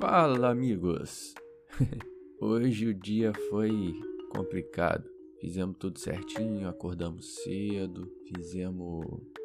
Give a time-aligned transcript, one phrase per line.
[0.00, 1.34] Fala, amigos!
[2.40, 3.92] Hoje o dia foi
[4.30, 5.04] complicado.
[5.38, 9.04] Fizemos tudo certinho, acordamos cedo, fizemos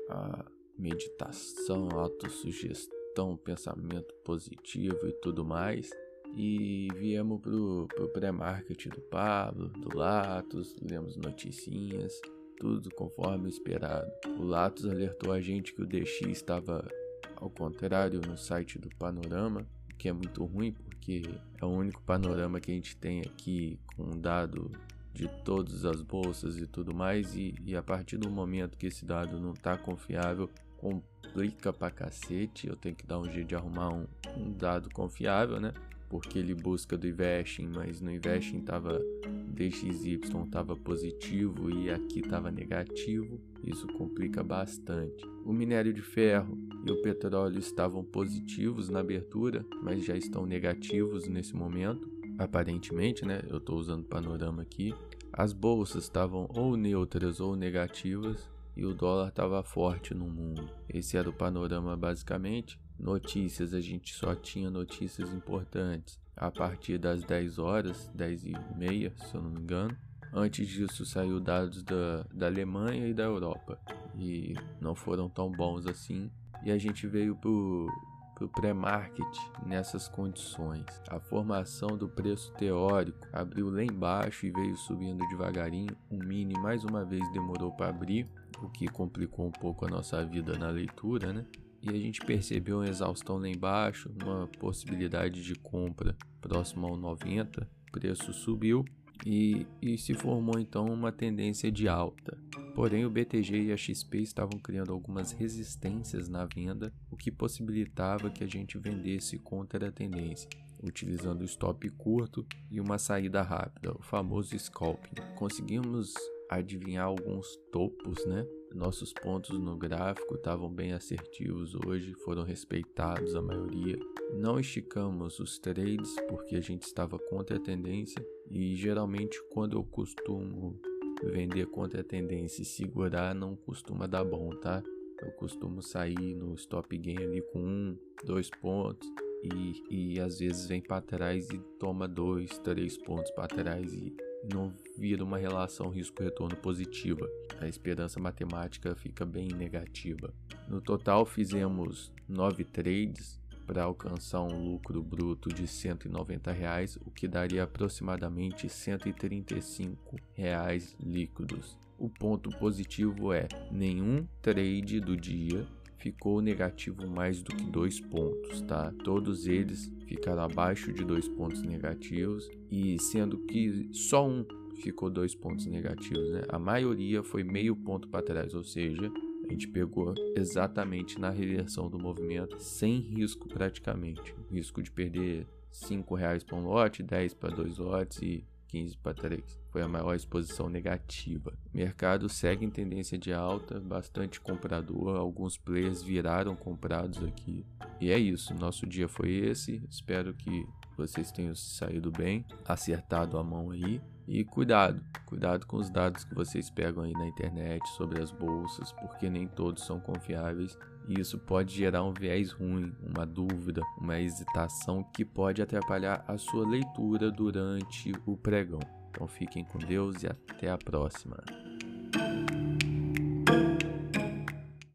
[0.10, 0.46] a
[0.80, 5.90] meditação, autossugestão, pensamento positivo e tudo mais.
[6.34, 12.22] E viemos pro, pro pré-market do Pablo, do Latos, lemos noticinhas,
[12.58, 14.10] tudo conforme esperado.
[14.40, 16.88] O Latos alertou a gente que o DX estava
[17.36, 19.68] ao contrário no site do Panorama,
[19.98, 21.24] que é muito ruim porque
[21.62, 24.72] é o único panorama que a gente tem aqui com dado
[25.14, 29.06] de todas as bolsas e tudo mais e, e a partir do momento que esse
[29.06, 32.68] dado não está confiável complica pra cacete.
[32.68, 34.06] Eu tenho que dar um jeito de arrumar um,
[34.38, 35.74] um dado confiável né
[36.20, 39.02] porque ele busca do investing mas no investing tava
[39.48, 46.92] DXY estava positivo e aqui estava negativo isso complica bastante o minério de ferro e
[46.92, 52.10] o petróleo estavam positivos na abertura, mas já estão negativos nesse momento,
[52.40, 53.44] aparentemente, né?
[53.48, 54.94] Eu estou usando panorama aqui.
[55.32, 60.68] As bolsas estavam ou neutras ou negativas e o dólar estava forte no mundo.
[60.90, 62.80] Esse era o panorama basicamente.
[63.00, 69.14] Notícias, a gente só tinha notícias importantes a partir das 10 horas, 10 e meia,
[69.18, 69.96] se eu não me engano.
[70.34, 73.80] Antes disso saiu dados da, da Alemanha e da Europa
[74.18, 76.30] e não foram tão bons assim.
[76.64, 77.88] E a gente veio pro,
[78.36, 80.86] pro pré-market nessas condições.
[81.10, 85.96] A formação do preço teórico abriu lá embaixo e veio subindo devagarinho.
[86.10, 88.28] O mini mais uma vez demorou para abrir,
[88.62, 91.46] o que complicou um pouco a nossa vida na leitura, né?
[91.86, 97.70] E a gente percebeu uma exaustão lá embaixo, uma possibilidade de compra próximo ao 90.
[97.88, 98.84] O preço subiu
[99.24, 102.38] e, e se formou então uma tendência de alta.
[102.74, 108.32] Porém, o BTG e a XP estavam criando algumas resistências na venda, o que possibilitava
[108.32, 110.50] que a gente vendesse contra a tendência,
[110.84, 115.22] utilizando stop curto e uma saída rápida, o famoso scalping.
[115.36, 116.14] Conseguimos
[116.50, 118.46] adivinhar alguns topos, né?
[118.74, 123.98] Nossos pontos no gráfico estavam bem assertivos hoje, foram respeitados a maioria.
[124.34, 129.84] Não esticamos os trades porque a gente estava contra a tendência e geralmente quando eu
[129.84, 130.78] costumo
[131.24, 134.84] vender contra a tendência e segurar não costuma dar bom, tá?
[135.22, 139.10] Eu costumo sair no stop gain ali com um, dois pontos
[139.54, 144.16] e, e às vezes vem para trás e toma dois, três pontos para trás e
[144.52, 147.30] não vira uma relação risco-retorno positiva.
[147.60, 150.34] A esperança matemática fica bem negativa.
[150.68, 157.28] No total, fizemos nove trades para alcançar um lucro bruto de 190 reais, o que
[157.28, 161.78] daria aproximadamente 135 reais líquidos.
[161.98, 165.66] O ponto positivo é nenhum trade do dia
[165.98, 168.94] ficou negativo mais do que dois pontos, tá?
[169.04, 174.46] Todos eles ficaram abaixo de dois pontos negativos e sendo que só um
[174.76, 176.44] ficou dois pontos negativos, né?
[176.50, 179.12] A maioria foi meio ponto para trás, ou seja,
[179.46, 184.36] a gente pegou exatamente na reversão do movimento, sem risco praticamente.
[184.52, 188.44] Risco de perder 5 reais para um lote, 10 para dois lotes e
[188.76, 189.42] 15 para 3.
[189.72, 191.58] Foi a maior exposição negativa.
[191.74, 197.66] Mercado segue em tendência de alta, bastante comprador, alguns players viraram comprados aqui.
[198.02, 199.82] E é isso, nosso dia foi esse.
[199.90, 204.02] Espero que vocês tenham saído bem, acertado a mão aí.
[204.28, 208.92] E cuidado, cuidado com os dados que vocês pegam aí na internet sobre as bolsas,
[208.94, 210.78] porque nem todos são confiáveis
[211.08, 216.38] e isso pode gerar um viés ruim, uma dúvida, uma hesitação que pode atrapalhar a
[216.38, 218.80] sua leitura durante o pregão.
[219.12, 221.38] Então fiquem com Deus e até a próxima.